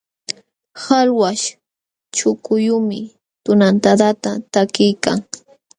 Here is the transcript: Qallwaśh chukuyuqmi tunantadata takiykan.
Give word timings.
Qallwaśh 0.83 1.45
chukuyuqmi 2.15 2.99
tunantadata 3.43 4.31
takiykan. 4.53 5.19